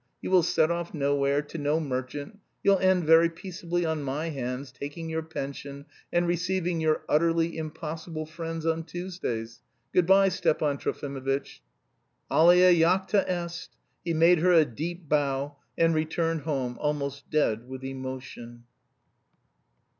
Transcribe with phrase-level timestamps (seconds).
[0.19, 4.71] You will set off nowhere, to no merchant; you'll end very peaceably on my hands,
[4.71, 9.61] taking your pension, and receiving your utterly impossible friends on Tuesdays.
[9.93, 11.61] Good bye, Stepan Trofimovitch."
[12.31, 13.69] "Alea jacta est!"
[14.03, 18.63] He made her a deep bow, and returned home, almost dead with emotion.